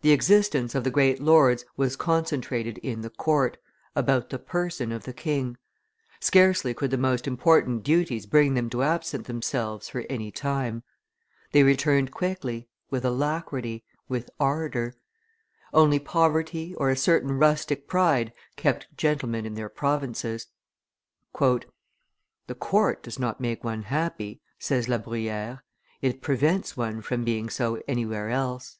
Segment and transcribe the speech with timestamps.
[0.00, 3.56] The existence of the great lords was concentrated in the court,
[3.94, 5.56] about the person of the king.
[6.18, 10.82] Scarcely could the most important duties bring them to absent themselves for any time.
[11.52, 14.94] They returned quickly, with alacrity, with ardor;
[15.72, 20.48] only poverty or a certain rustic pride kept gentlemen in their provinces.
[21.38, 25.60] "The court does not make one happy," says La Bruyere,
[26.00, 28.78] "it prevents one from being so anywhere else."